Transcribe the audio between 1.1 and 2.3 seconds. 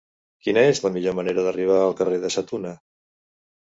manera d'arribar al carrer